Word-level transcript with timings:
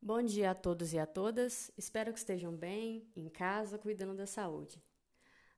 Bom 0.00 0.22
dia 0.22 0.52
a 0.52 0.54
todos 0.54 0.92
e 0.92 0.98
a 0.98 1.04
todas. 1.04 1.72
Espero 1.76 2.12
que 2.12 2.20
estejam 2.20 2.54
bem, 2.54 3.10
em 3.16 3.28
casa, 3.28 3.76
cuidando 3.76 4.14
da 4.14 4.28
saúde. 4.28 4.80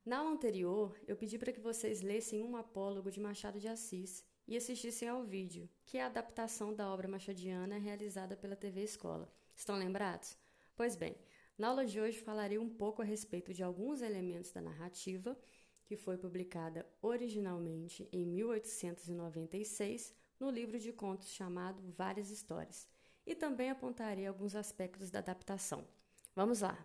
Na 0.04 0.16
aula 0.16 0.30
anterior, 0.30 0.98
eu 1.06 1.14
pedi 1.14 1.36
para 1.36 1.52
que 1.52 1.60
vocês 1.60 2.00
lessem 2.00 2.42
um 2.42 2.56
apólogo 2.56 3.10
de 3.10 3.20
Machado 3.20 3.60
de 3.60 3.68
Assis 3.68 4.24
e 4.48 4.56
assistissem 4.56 5.06
ao 5.08 5.22
vídeo, 5.22 5.68
que 5.84 5.98
é 5.98 6.02
a 6.02 6.06
adaptação 6.06 6.74
da 6.74 6.90
obra 6.90 7.06
machadiana 7.06 7.76
realizada 7.76 8.34
pela 8.34 8.56
TV 8.56 8.82
Escola. 8.82 9.30
Estão 9.54 9.76
lembrados? 9.76 10.38
Pois 10.74 10.96
bem, 10.96 11.14
na 11.58 11.68
aula 11.68 11.84
de 11.84 12.00
hoje 12.00 12.18
falarei 12.18 12.56
um 12.56 12.68
pouco 12.68 13.02
a 13.02 13.04
respeito 13.04 13.52
de 13.52 13.62
alguns 13.62 14.00
elementos 14.00 14.52
da 14.52 14.62
narrativa, 14.62 15.38
que 15.84 15.98
foi 15.98 16.16
publicada 16.16 16.88
originalmente 17.02 18.08
em 18.10 18.24
1896 18.24 20.14
no 20.40 20.48
livro 20.48 20.78
de 20.78 20.94
contos 20.94 21.28
chamado 21.28 21.82
Várias 21.90 22.30
Histórias 22.30 22.88
e 23.30 23.34
também 23.36 23.70
apontarei 23.70 24.26
alguns 24.26 24.56
aspectos 24.56 25.08
da 25.08 25.20
adaptação. 25.20 25.86
Vamos 26.34 26.62
lá! 26.62 26.76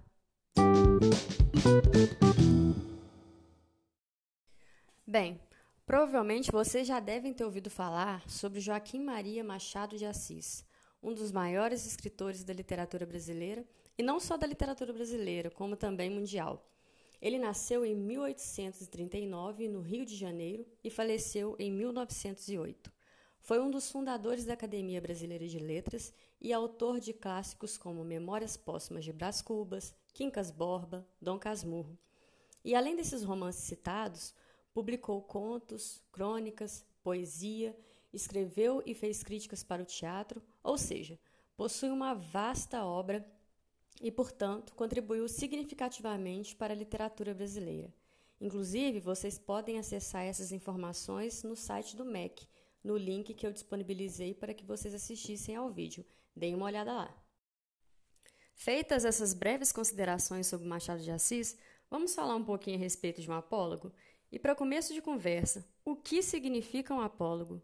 Bem, 5.08 5.42
provavelmente 5.88 6.52
vocês 6.52 6.88
já 6.88 7.00
devem 7.00 7.34
ter 7.34 7.44
ouvido 7.44 7.72
falar 7.72 8.30
sobre 8.30 8.60
Joaquim 8.60 9.00
Maria 9.00 9.44
Machado 9.44 9.98
de 9.98 10.06
Assis, 10.06 10.64
um 11.02 11.16
dos 11.16 11.32
maiores 11.32 11.84
escritores 11.84 12.44
da 12.44 12.54
literatura 12.54 13.08
brasileira, 13.08 13.66
e 13.98 14.04
não 14.04 14.20
só 14.20 14.38
da 14.38 14.46
literatura 14.46 14.94
brasileira, 14.94 15.50
como 15.50 15.76
também 15.76 16.12
mundial. 16.12 16.70
Ele 17.20 17.40
nasceu 17.40 17.84
em 17.84 17.96
1839 17.96 19.68
no 19.68 19.82
Rio 19.82 20.06
de 20.06 20.16
Janeiro 20.16 20.64
e 20.84 20.92
faleceu 20.92 21.56
em 21.58 21.72
1908. 21.72 22.95
Foi 23.46 23.60
um 23.60 23.70
dos 23.70 23.92
fundadores 23.92 24.44
da 24.44 24.54
Academia 24.54 25.00
Brasileira 25.00 25.48
de 25.48 25.60
Letras 25.60 26.12
e 26.42 26.52
autor 26.52 27.00
de 27.00 27.14
clássicos 27.14 27.78
como 27.78 28.04
Memórias 28.04 28.58
Póstumas 28.58 29.06
de 29.06 29.14
Brás 29.14 29.40
Cubas, 29.40 29.94
Quincas 30.16 30.50
Borba, 30.50 31.08
Dom 31.22 31.38
Casmurro. 31.38 31.96
E 32.64 32.74
além 32.74 32.96
desses 32.96 33.22
romances 33.22 33.66
citados, 33.66 34.34
publicou 34.74 35.22
contos, 35.22 36.02
crônicas, 36.12 36.84
poesia, 37.04 37.78
escreveu 38.12 38.82
e 38.84 38.96
fez 38.96 39.22
críticas 39.22 39.64
para 39.64 39.84
o 39.84 39.86
teatro, 39.86 40.42
ou 40.64 40.76
seja, 40.76 41.20
possui 41.56 41.92
uma 41.92 42.16
vasta 42.16 42.84
obra 42.84 43.24
e, 44.02 44.10
portanto, 44.10 44.74
contribuiu 44.74 45.28
significativamente 45.28 46.56
para 46.56 46.74
a 46.74 46.78
literatura 46.78 47.32
brasileira. 47.32 47.94
Inclusive, 48.42 49.00
vocês 49.00 49.38
podem 49.38 49.78
acessar 49.78 50.24
essas 50.26 50.52
informações 50.52 51.44
no 51.44 51.56
site 51.56 51.96
do 51.96 52.04
MEC, 52.04 52.48
no 52.86 52.96
link 52.96 53.34
que 53.34 53.48
eu 53.48 53.52
disponibilizei 53.52 54.36
para 54.36 54.54
que 54.54 54.64
vocês 54.64 54.94
assistissem 54.94 55.56
ao 55.56 55.72
vídeo. 55.72 56.06
Deem 56.36 56.54
uma 56.54 56.68
olhada 56.68 56.94
lá. 56.94 57.26
Feitas 58.54 59.04
essas 59.04 59.34
breves 59.34 59.72
considerações 59.72 60.46
sobre 60.46 60.68
Machado 60.68 61.02
de 61.02 61.10
Assis, 61.10 61.58
vamos 61.90 62.14
falar 62.14 62.36
um 62.36 62.44
pouquinho 62.44 62.78
a 62.78 62.80
respeito 62.80 63.22
de 63.22 63.30
um 63.30 63.34
apólogo? 63.34 63.92
E 64.32 64.38
para 64.38 64.54
começo 64.54 64.94
de 64.94 65.02
conversa, 65.02 65.68
o 65.84 65.96
que 65.96 66.22
significa 66.22 66.94
um 66.94 67.02
apólogo? 67.02 67.60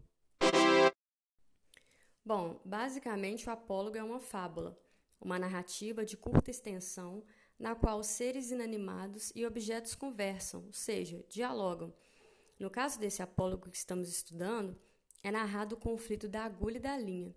Bom, 2.25 2.59
basicamente 2.65 3.47
o 3.47 3.51
apólogo 3.51 3.97
é 3.97 4.03
uma 4.03 4.19
fábula, 4.19 4.75
uma 5.19 5.37
narrativa 5.37 6.03
de 6.03 6.17
curta 6.17 6.49
extensão 6.49 7.23
na 7.59 7.75
qual 7.75 8.03
seres 8.03 8.49
inanimados 8.49 9.31
e 9.35 9.45
objetos 9.45 9.93
conversam, 9.93 10.65
ou 10.65 10.73
seja, 10.73 11.23
dialogam. 11.29 11.93
No 12.59 12.71
caso 12.71 12.99
desse 12.99 13.21
apólogo 13.21 13.69
que 13.69 13.77
estamos 13.77 14.09
estudando, 14.09 14.75
é 15.23 15.31
narrado 15.31 15.75
o 15.75 15.79
conflito 15.79 16.27
da 16.27 16.43
agulha 16.43 16.77
e 16.77 16.79
da 16.79 16.97
linha. 16.97 17.35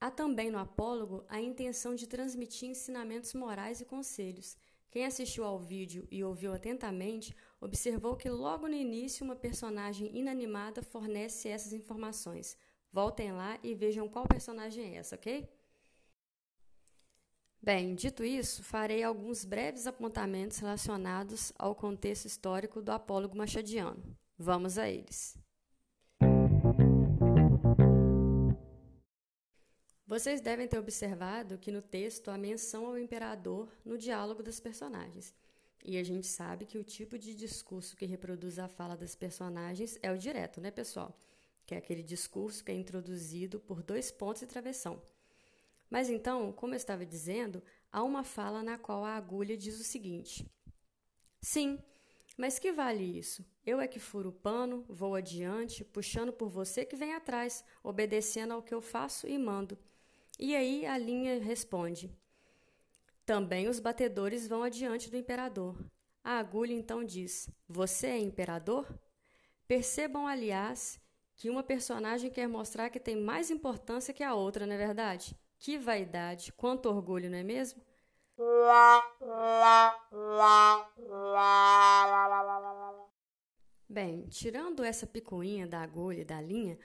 Há 0.00 0.10
também 0.10 0.50
no 0.50 0.58
apólogo 0.58 1.24
a 1.28 1.40
intenção 1.40 1.94
de 1.94 2.06
transmitir 2.06 2.68
ensinamentos 2.68 3.34
morais 3.34 3.80
e 3.80 3.84
conselhos. 3.84 4.56
Quem 4.90 5.06
assistiu 5.06 5.44
ao 5.44 5.58
vídeo 5.58 6.06
e 6.10 6.22
ouviu 6.22 6.52
atentamente 6.52 7.34
observou 7.60 8.16
que 8.16 8.28
logo 8.28 8.66
no 8.66 8.74
início 8.74 9.24
uma 9.24 9.36
personagem 9.36 10.10
inanimada 10.16 10.82
fornece 10.82 11.48
essas 11.48 11.72
informações. 11.72 12.58
Voltem 12.90 13.32
lá 13.32 13.58
e 13.62 13.74
vejam 13.74 14.08
qual 14.08 14.26
personagem 14.26 14.84
é 14.84 14.96
essa, 14.96 15.14
ok? 15.14 15.48
Bem, 17.62 17.94
dito 17.94 18.24
isso, 18.24 18.64
farei 18.64 19.04
alguns 19.04 19.44
breves 19.44 19.86
apontamentos 19.86 20.58
relacionados 20.58 21.52
ao 21.56 21.76
contexto 21.76 22.26
histórico 22.26 22.82
do 22.82 22.90
apólogo 22.90 23.36
machadiano. 23.36 24.02
Vamos 24.36 24.76
a 24.76 24.90
eles. 24.90 25.38
Vocês 30.12 30.42
devem 30.42 30.68
ter 30.68 30.78
observado 30.78 31.56
que 31.56 31.72
no 31.72 31.80
texto 31.80 32.30
há 32.30 32.36
menção 32.36 32.84
ao 32.84 32.98
imperador 32.98 33.66
no 33.82 33.96
diálogo 33.96 34.42
das 34.42 34.60
personagens. 34.60 35.32
E 35.82 35.96
a 35.96 36.04
gente 36.04 36.26
sabe 36.26 36.66
que 36.66 36.76
o 36.76 36.84
tipo 36.84 37.18
de 37.18 37.34
discurso 37.34 37.96
que 37.96 38.04
reproduz 38.04 38.58
a 38.58 38.68
fala 38.68 38.94
das 38.94 39.14
personagens 39.14 39.98
é 40.02 40.12
o 40.12 40.18
direto, 40.18 40.60
né, 40.60 40.70
pessoal? 40.70 41.18
Que 41.64 41.74
é 41.74 41.78
aquele 41.78 42.02
discurso 42.02 42.62
que 42.62 42.70
é 42.70 42.74
introduzido 42.74 43.58
por 43.58 43.82
dois 43.82 44.10
pontos 44.12 44.42
e 44.42 44.46
travessão. 44.46 45.00
Mas 45.88 46.10
então, 46.10 46.52
como 46.52 46.74
eu 46.74 46.76
estava 46.76 47.06
dizendo, 47.06 47.62
há 47.90 48.02
uma 48.02 48.22
fala 48.22 48.62
na 48.62 48.76
qual 48.76 49.06
a 49.06 49.16
agulha 49.16 49.56
diz 49.56 49.80
o 49.80 49.82
seguinte: 49.82 50.46
Sim, 51.40 51.78
mas 52.36 52.58
que 52.58 52.70
vale 52.70 53.18
isso? 53.18 53.42
Eu 53.64 53.80
é 53.80 53.88
que 53.88 53.98
furo 53.98 54.28
o 54.28 54.34
pano, 54.34 54.84
vou 54.90 55.14
adiante, 55.14 55.82
puxando 55.82 56.34
por 56.34 56.50
você 56.50 56.84
que 56.84 56.96
vem 56.96 57.14
atrás, 57.14 57.64
obedecendo 57.82 58.52
ao 58.52 58.62
que 58.62 58.74
eu 58.74 58.82
faço 58.82 59.26
e 59.26 59.38
mando. 59.38 59.78
E 60.44 60.56
aí 60.56 60.84
a 60.84 60.98
linha 60.98 61.40
responde: 61.40 62.12
Também 63.24 63.68
os 63.68 63.78
batedores 63.78 64.48
vão 64.48 64.64
adiante 64.64 65.08
do 65.08 65.16
imperador. 65.16 65.78
A 66.24 66.40
agulha 66.40 66.74
então 66.74 67.04
diz: 67.04 67.48
Você 67.68 68.08
é 68.08 68.18
imperador? 68.18 68.92
Percebam, 69.68 70.26
aliás, 70.26 71.00
que 71.36 71.48
uma 71.48 71.62
personagem 71.62 72.28
quer 72.28 72.48
mostrar 72.48 72.90
que 72.90 72.98
tem 72.98 73.14
mais 73.14 73.52
importância 73.52 74.12
que 74.12 74.24
a 74.24 74.34
outra, 74.34 74.66
não 74.66 74.74
é 74.74 74.78
verdade? 74.78 75.38
Que 75.60 75.78
vaidade, 75.78 76.52
quanto 76.54 76.88
orgulho, 76.88 77.30
não 77.30 77.38
é 77.38 77.44
mesmo? 77.44 77.80
Bem, 83.88 84.26
tirando 84.26 84.82
essa 84.82 85.06
picuinha 85.06 85.68
da 85.68 85.82
agulha 85.82 86.22
e 86.22 86.24
da 86.24 86.40
linha, 86.40 86.76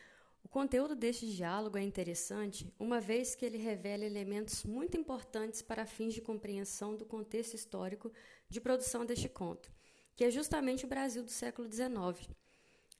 conteúdo 0.57 0.95
deste 0.95 1.31
diálogo 1.31 1.77
é 1.77 1.83
interessante, 1.83 2.67
uma 2.79 2.99
vez 2.99 3.35
que 3.35 3.45
ele 3.45 3.59
revela 3.59 4.03
elementos 4.03 4.63
muito 4.63 4.97
importantes 4.97 5.61
para 5.61 5.85
fins 5.85 6.15
de 6.15 6.19
compreensão 6.19 6.95
do 6.95 7.05
contexto 7.05 7.53
histórico 7.53 8.11
de 8.49 8.59
produção 8.59 9.05
deste 9.05 9.29
conto, 9.29 9.71
que 10.15 10.23
é 10.23 10.31
justamente 10.31 10.83
o 10.83 10.87
Brasil 10.87 11.21
do 11.21 11.29
século 11.29 11.71
XIX. 11.71 12.27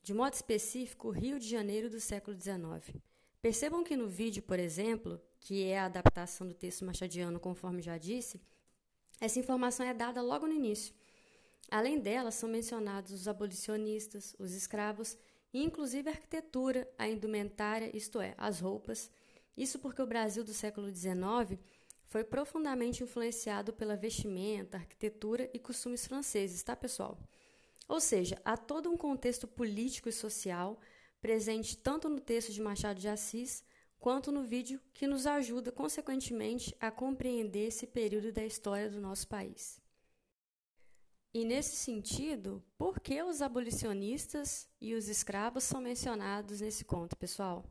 De 0.03 0.13
modo 0.13 0.35
específico, 0.35 1.07
o 1.07 1.11
Rio 1.11 1.39
de 1.39 1.49
Janeiro 1.49 1.89
do 1.89 1.99
século 1.99 2.39
XIX. 2.39 2.95
Percebam 3.41 3.83
que 3.83 3.95
no 3.95 4.07
vídeo, 4.07 4.43
por 4.43 4.59
exemplo, 4.59 5.19
que 5.39 5.63
é 5.63 5.79
a 5.79 5.85
adaptação 5.85 6.47
do 6.47 6.53
texto 6.53 6.85
machadiano, 6.85 7.39
conforme 7.39 7.81
já 7.81 7.97
disse, 7.97 8.39
essa 9.19 9.39
informação 9.39 9.83
é 9.83 9.95
dada 9.95 10.21
logo 10.21 10.45
no 10.45 10.53
início. 10.53 10.93
Além 11.71 11.99
dela, 11.99 12.29
são 12.29 12.47
mencionados 12.47 13.11
os 13.11 13.27
abolicionistas, 13.27 14.35
os 14.37 14.53
escravos 14.53 15.17
inclusive 15.63 16.09
a 16.09 16.13
arquitetura, 16.13 16.87
a 16.97 17.07
indumentária, 17.07 17.95
isto 17.95 18.19
é, 18.19 18.33
as 18.37 18.59
roupas. 18.59 19.09
Isso 19.55 19.79
porque 19.79 20.01
o 20.01 20.07
Brasil 20.07 20.43
do 20.43 20.53
século 20.53 20.93
XIX 20.93 21.59
foi 22.05 22.23
profundamente 22.23 23.03
influenciado 23.03 23.73
pela 23.73 23.95
vestimenta, 23.95 24.77
arquitetura 24.77 25.49
e 25.53 25.59
costumes 25.59 26.05
franceses, 26.05 26.63
tá, 26.63 26.75
pessoal? 26.75 27.17
Ou 27.87 27.99
seja, 27.99 28.39
há 28.43 28.55
todo 28.57 28.89
um 28.89 28.97
contexto 28.97 29.47
político 29.47 30.09
e 30.09 30.13
social 30.13 30.79
presente 31.21 31.77
tanto 31.77 32.07
no 32.07 32.19
texto 32.19 32.51
de 32.51 32.61
Machado 32.61 32.99
de 32.99 33.07
Assis 33.07 33.63
quanto 33.99 34.31
no 34.31 34.43
vídeo 34.43 34.79
que 34.93 35.07
nos 35.07 35.25
ajuda, 35.25 35.71
consequentemente, 35.71 36.75
a 36.79 36.91
compreender 36.91 37.67
esse 37.67 37.87
período 37.87 38.31
da 38.31 38.45
história 38.45 38.89
do 38.89 39.01
nosso 39.01 39.27
país. 39.27 39.81
E 41.33 41.45
nesse 41.45 41.75
sentido, 41.75 42.63
por 42.77 42.99
que 42.99 43.21
os 43.21 43.41
abolicionistas 43.41 44.67
e 44.81 44.93
os 44.93 45.07
escravos 45.07 45.63
são 45.63 45.81
mencionados 45.81 46.61
nesse 46.61 46.85
conto, 46.85 47.15
pessoal? 47.15 47.65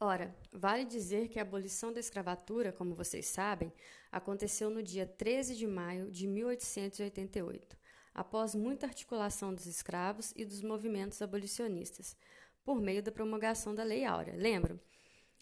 Ora, 0.00 0.36
vale 0.52 0.84
dizer 0.84 1.28
que 1.28 1.38
a 1.38 1.42
abolição 1.42 1.92
da 1.92 1.98
escravatura, 1.98 2.72
como 2.72 2.94
vocês 2.94 3.26
sabem, 3.26 3.72
aconteceu 4.12 4.70
no 4.70 4.82
dia 4.82 5.06
13 5.06 5.56
de 5.56 5.66
maio 5.66 6.10
de 6.10 6.26
1888, 6.26 7.76
após 8.14 8.54
muita 8.54 8.86
articulação 8.86 9.52
dos 9.52 9.66
escravos 9.66 10.32
e 10.36 10.44
dos 10.44 10.62
movimentos 10.62 11.20
abolicionistas, 11.20 12.16
por 12.62 12.80
meio 12.80 13.02
da 13.02 13.10
promulgação 13.10 13.74
da 13.74 13.82
Lei 13.82 14.04
Áurea. 14.04 14.34
Lembram? 14.36 14.78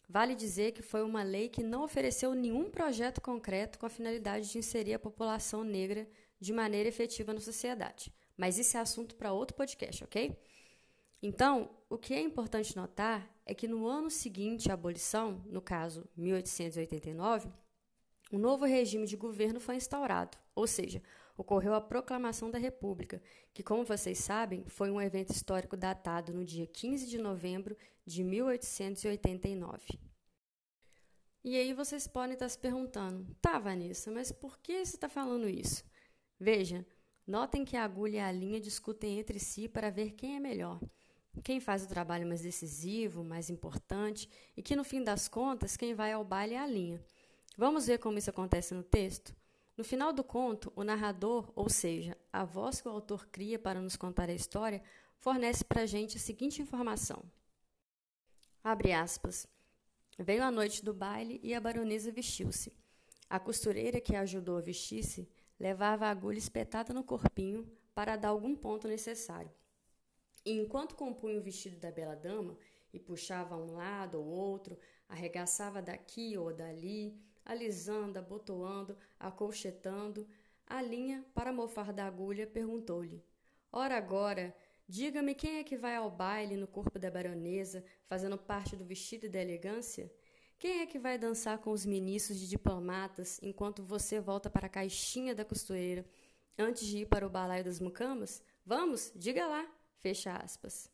Vale 0.08 0.34
dizer 0.34 0.72
que 0.72 0.82
foi 0.82 1.02
uma 1.02 1.22
lei 1.22 1.48
que 1.48 1.62
não 1.62 1.82
ofereceu 1.82 2.32
nenhum 2.34 2.70
projeto 2.70 3.20
concreto 3.20 3.78
com 3.78 3.86
a 3.86 3.90
finalidade 3.90 4.50
de 4.50 4.58
inserir 4.58 4.94
a 4.94 4.98
população 4.98 5.64
negra 5.64 6.08
de 6.38 6.52
maneira 6.52 6.88
efetiva 6.88 7.34
na 7.34 7.40
sociedade. 7.40 8.12
Mas 8.36 8.56
isso 8.58 8.76
é 8.76 8.80
assunto 8.80 9.16
para 9.16 9.32
outro 9.32 9.56
podcast, 9.56 10.04
ok? 10.04 10.38
Então, 11.22 11.70
o 11.88 11.98
que 11.98 12.14
é 12.14 12.20
importante 12.20 12.76
notar 12.76 13.28
é 13.44 13.54
que 13.54 13.66
no 13.66 13.86
ano 13.86 14.10
seguinte 14.10 14.70
à 14.70 14.74
abolição, 14.74 15.42
no 15.46 15.60
caso 15.60 16.08
1889, 16.16 17.48
um 18.32 18.38
novo 18.38 18.64
regime 18.64 19.06
de 19.06 19.16
governo 19.16 19.58
foi 19.58 19.76
instaurado, 19.76 20.36
ou 20.54 20.66
seja, 20.66 21.02
ocorreu 21.36 21.74
a 21.74 21.80
proclamação 21.80 22.50
da 22.50 22.58
República, 22.58 23.22
que, 23.52 23.62
como 23.62 23.84
vocês 23.84 24.18
sabem, 24.18 24.64
foi 24.66 24.90
um 24.90 25.00
evento 25.00 25.32
histórico 25.32 25.76
datado 25.76 26.32
no 26.32 26.44
dia 26.44 26.66
15 26.66 27.06
de 27.06 27.18
novembro 27.18 27.76
de 28.06 28.22
1889. 28.22 29.98
E 31.42 31.56
aí 31.56 31.72
vocês 31.72 32.06
podem 32.06 32.34
estar 32.34 32.48
se 32.48 32.58
perguntando: 32.58 33.26
tá, 33.40 33.58
Vanessa, 33.58 34.10
mas 34.10 34.32
por 34.32 34.58
que 34.58 34.84
você 34.84 34.96
está 34.96 35.08
falando 35.08 35.48
isso? 35.48 35.84
Veja, 36.38 36.86
notem 37.26 37.64
que 37.64 37.76
a 37.76 37.84
agulha 37.84 38.18
e 38.18 38.20
a 38.20 38.32
linha 38.32 38.60
discutem 38.60 39.18
entre 39.18 39.38
si 39.38 39.68
para 39.68 39.90
ver 39.90 40.12
quem 40.12 40.36
é 40.36 40.40
melhor. 40.40 40.80
Quem 41.44 41.60
faz 41.60 41.84
o 41.84 41.88
trabalho 41.88 42.26
mais 42.26 42.40
decisivo, 42.40 43.22
mais 43.22 43.50
importante, 43.50 44.28
e 44.56 44.62
que 44.62 44.74
no 44.74 44.84
fim 44.84 45.02
das 45.04 45.28
contas, 45.28 45.76
quem 45.76 45.94
vai 45.94 46.12
ao 46.12 46.24
baile 46.24 46.54
é 46.54 46.58
a 46.58 46.66
linha. 46.66 47.02
Vamos 47.58 47.86
ver 47.86 47.98
como 47.98 48.18
isso 48.18 48.30
acontece 48.30 48.74
no 48.74 48.82
texto? 48.82 49.34
No 49.76 49.84
final 49.84 50.12
do 50.12 50.24
conto, 50.24 50.72
o 50.74 50.82
narrador, 50.82 51.52
ou 51.54 51.68
seja, 51.68 52.16
a 52.32 52.44
voz 52.44 52.80
que 52.80 52.88
o 52.88 52.90
autor 52.90 53.26
cria 53.26 53.58
para 53.58 53.80
nos 53.80 53.96
contar 53.96 54.30
a 54.30 54.34
história, 54.34 54.82
fornece 55.18 55.62
para 55.64 55.82
a 55.82 55.86
gente 55.86 56.16
a 56.16 56.20
seguinte 56.20 56.62
informação. 56.62 57.22
Abre 58.68 58.92
aspas. 58.92 59.46
Veio 60.18 60.42
a 60.42 60.50
noite 60.50 60.84
do 60.84 60.92
baile 60.92 61.38
e 61.40 61.54
a 61.54 61.60
baronesa 61.60 62.10
vestiu-se. 62.10 62.72
A 63.30 63.38
costureira 63.38 64.00
que 64.00 64.16
a 64.16 64.22
ajudou 64.22 64.56
a 64.56 64.60
vestir-se 64.60 65.28
levava 65.56 66.06
a 66.06 66.10
agulha 66.10 66.38
espetada 66.38 66.92
no 66.92 67.04
corpinho 67.04 67.64
para 67.94 68.16
dar 68.16 68.30
algum 68.30 68.56
ponto 68.56 68.88
necessário. 68.88 69.52
E 70.44 70.50
enquanto 70.58 70.96
compunha 70.96 71.38
o 71.38 71.40
vestido 71.40 71.76
da 71.78 71.92
bela 71.92 72.16
dama 72.16 72.58
e 72.92 72.98
puxava 72.98 73.54
a 73.54 73.58
um 73.58 73.76
lado 73.76 74.18
ou 74.18 74.26
outro, 74.26 74.76
arregaçava 75.08 75.80
daqui 75.80 76.36
ou 76.36 76.52
dali, 76.52 77.16
alisando, 77.44 78.18
abotoando, 78.18 78.98
acolchetando, 79.16 80.26
a 80.66 80.82
linha, 80.82 81.24
para 81.32 81.52
mofar 81.52 81.92
da 81.92 82.04
agulha, 82.04 82.48
perguntou-lhe: 82.48 83.24
Ora 83.70 83.96
agora, 83.96 84.52
diga-me 84.88 85.34
quem 85.34 85.58
é 85.58 85.64
que 85.64 85.76
vai 85.76 85.96
ao 85.96 86.10
baile 86.10 86.56
no 86.56 86.66
corpo 86.66 86.98
da 86.98 87.10
baronesa, 87.10 87.84
fazendo 88.04 88.38
parte 88.38 88.76
do 88.76 88.84
vestido 88.84 89.26
e 89.26 89.28
da 89.28 89.40
elegância? 89.40 90.10
Quem 90.58 90.80
é 90.80 90.86
que 90.86 90.98
vai 90.98 91.18
dançar 91.18 91.58
com 91.58 91.70
os 91.70 91.84
ministros 91.84 92.38
de 92.38 92.48
diplomatas 92.48 93.38
enquanto 93.42 93.82
você 93.82 94.20
volta 94.20 94.48
para 94.48 94.66
a 94.66 94.70
caixinha 94.70 95.34
da 95.34 95.44
costureira 95.44 96.04
antes 96.58 96.86
de 96.86 96.98
ir 96.98 97.06
para 97.06 97.26
o 97.26 97.30
balaio 97.30 97.64
das 97.64 97.78
mucamas? 97.78 98.42
Vamos, 98.64 99.12
diga 99.14 99.46
lá. 99.46 99.66
Fecha 99.98 100.34
aspas. 100.36 100.90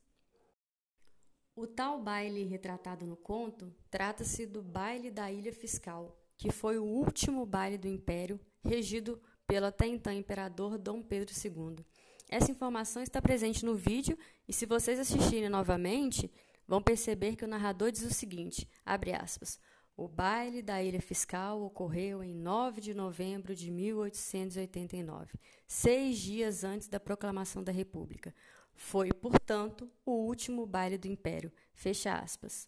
O 1.54 1.66
tal 1.66 2.00
baile 2.02 2.44
retratado 2.44 3.06
no 3.06 3.16
conto 3.16 3.74
trata-se 3.90 4.46
do 4.46 4.62
baile 4.62 5.10
da 5.10 5.30
Ilha 5.30 5.52
Fiscal, 5.52 6.18
que 6.36 6.50
foi 6.50 6.78
o 6.78 6.84
último 6.84 7.44
baile 7.44 7.76
do 7.76 7.86
Império, 7.86 8.40
regido 8.64 9.20
pelo 9.46 9.66
até 9.66 9.86
então 9.86 10.12
imperador 10.12 10.78
Dom 10.78 11.02
Pedro 11.02 11.32
II. 11.32 11.84
Essa 12.28 12.50
informação 12.50 13.02
está 13.02 13.20
presente 13.20 13.64
no 13.64 13.74
vídeo 13.74 14.18
e 14.48 14.52
se 14.52 14.66
vocês 14.66 14.98
assistirem 14.98 15.48
novamente, 15.48 16.30
vão 16.66 16.82
perceber 16.82 17.36
que 17.36 17.44
o 17.44 17.48
narrador 17.48 17.90
diz 17.90 18.02
o 18.02 18.14
seguinte, 18.14 18.68
abre 18.84 19.12
aspas, 19.12 19.58
o 19.96 20.08
baile 20.08 20.62
da 20.62 20.82
Ilha 20.82 21.02
Fiscal 21.02 21.62
ocorreu 21.62 22.22
em 22.22 22.34
9 22.34 22.80
de 22.80 22.94
novembro 22.94 23.54
de 23.54 23.70
1889, 23.70 25.38
seis 25.68 26.18
dias 26.18 26.64
antes 26.64 26.88
da 26.88 26.98
proclamação 26.98 27.62
da 27.62 27.70
República. 27.70 28.34
Foi, 28.74 29.12
portanto, 29.12 29.90
o 30.04 30.12
último 30.12 30.64
baile 30.64 30.96
do 30.96 31.06
Império. 31.06 31.52
Fecha 31.74 32.14
aspas. 32.14 32.66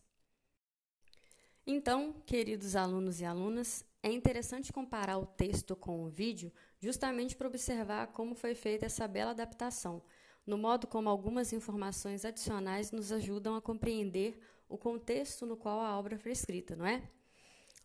Então, 1.67 2.13
queridos 2.27 2.77
alunos 2.77 3.23
e 3.23 3.25
alunas, 3.25 3.85
é 4.03 4.13
interessante 4.13 4.71
comparar 4.71 5.17
o 5.17 5.25
texto 5.25 5.75
com 5.75 6.05
o 6.05 6.11
vídeo 6.11 6.53
justamente 6.81 7.37
para 7.37 7.49
observar 7.49 8.09
como 8.09 8.35
foi 8.35 8.55
feita 8.55 8.87
essa 8.87 9.07
bela 9.09 9.31
adaptação, 9.31 10.03
no 10.47 10.59
modo 10.59 10.87
como 10.87 11.09
algumas 11.09 11.53
informações 11.53 12.25
adicionais 12.25 12.91
nos 12.93 13.11
ajudam 13.11 13.57
a 13.57 13.63
compreender 13.63 14.39
o 14.69 14.77
contexto 14.77 15.47
no 15.47 15.57
qual 15.57 15.81
a 15.81 15.99
obra 15.99 16.19
foi 16.19 16.33
escrita, 16.33 16.77
não 16.77 16.87
é? 16.87 17.03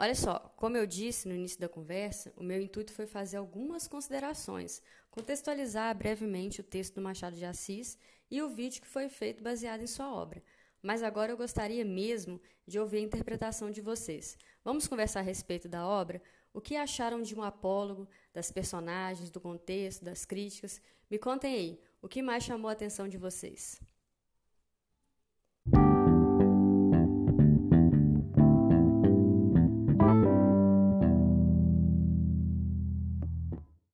Olha 0.02 0.16
só, 0.16 0.40
como 0.56 0.78
eu 0.78 0.88
disse 0.88 1.28
no 1.28 1.36
início 1.36 1.60
da 1.60 1.68
conversa, 1.68 2.32
o 2.38 2.44
meu 2.44 2.62
intuito 2.62 2.94
foi 2.94 3.06
fazer 3.06 3.36
algumas 3.36 3.86
considerações, 3.86 4.82
contextualizar 5.12 5.94
brevemente 5.98 6.62
o 6.62 6.64
texto 6.64 6.96
do 6.96 7.02
Machado 7.02 7.36
de 7.36 7.44
Assis 7.44 7.98
e 8.32 8.42
o 8.42 8.50
vídeo 8.50 8.82
que 8.82 8.88
foi 8.88 9.10
feito 9.10 9.44
baseado 9.44 9.82
em 9.82 9.88
sua 9.88 10.10
obra. 10.14 10.42
Mas 10.82 11.04
agora 11.04 11.34
eu 11.34 11.38
gostaria 11.38 11.84
mesmo 11.84 12.40
de 12.66 12.80
ouvir 12.80 12.98
a 13.00 13.02
interpretação 13.02 13.70
de 13.70 13.82
vocês. 13.82 14.38
Vamos 14.64 14.88
conversar 14.88 15.20
a 15.20 15.24
respeito 15.24 15.68
da 15.68 15.86
obra? 15.86 16.22
O 16.54 16.62
que 16.62 16.75
acharam 16.75 17.22
de 17.22 17.36
um 17.36 17.44
apólogo, 17.44 18.07
das 18.34 18.51
personagens, 18.51 19.30
do 19.30 19.40
contexto, 19.40 20.04
das 20.04 20.25
críticas? 20.25 20.81
Me 21.10 21.18
contem 21.18 21.54
aí, 21.54 21.81
o 22.01 22.07
que 22.07 22.22
mais 22.22 22.44
chamou 22.44 22.69
a 22.69 22.74
atenção 22.74 23.07
de 23.07 23.18
vocês? 23.18 23.80